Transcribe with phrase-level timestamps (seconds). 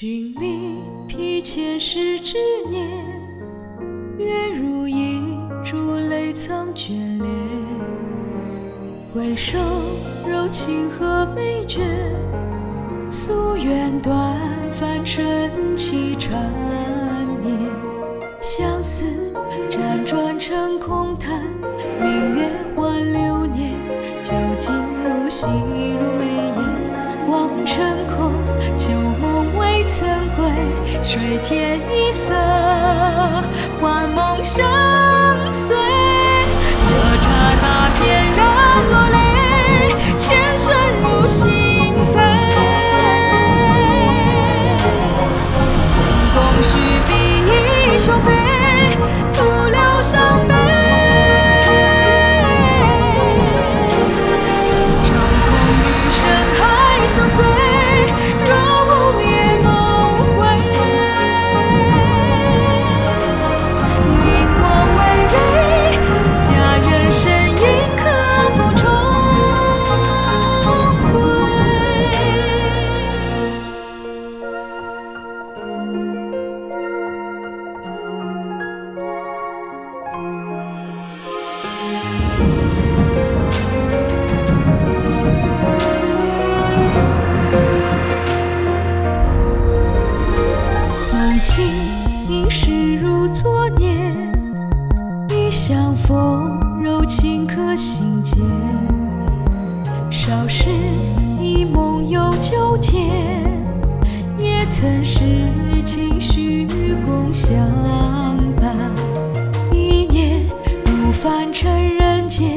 [0.00, 2.38] 寻觅披前世执
[2.70, 2.88] 念，
[4.16, 5.20] 月如一
[5.62, 7.28] 珠泪藏眷恋。
[9.12, 9.58] 回首
[10.26, 11.82] 柔情何美眷，
[13.10, 16.50] 夙愿断凡尘起缠
[31.10, 32.32] 水天一色，
[33.80, 34.64] 幻梦想
[91.50, 91.64] 梦境
[92.28, 94.14] 应是如昨年，
[95.28, 98.38] 一相逢，柔情刻心间。
[100.10, 100.70] 少时
[101.40, 103.42] 一梦游九天，
[104.38, 105.24] 也曾是
[105.84, 106.68] 情许
[107.04, 107.58] 共相
[108.54, 108.76] 伴。
[109.72, 110.46] 一念
[110.86, 112.56] 入凡尘人间，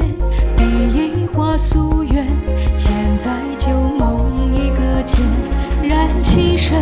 [0.56, 2.28] 比翼化夙愿，
[2.76, 5.18] 千载旧梦一个间，
[5.82, 6.80] 燃情深。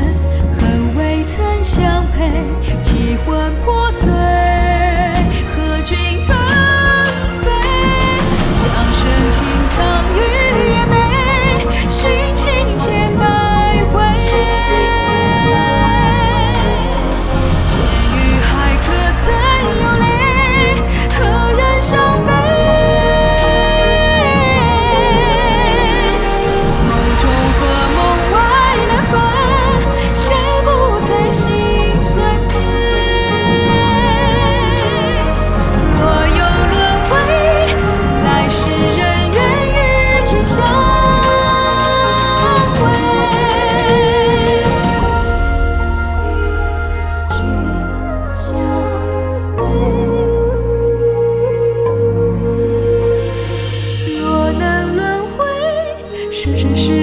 [56.63, 57.02] 只是。